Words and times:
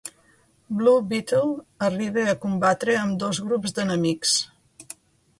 Blue 0.77 1.01
Beetle 1.09 1.51
arriba 1.87 2.23
a 2.31 2.33
combatre 2.45 2.95
ambdós 3.01 3.41
grups 3.49 3.75
d'enemics. 3.77 4.33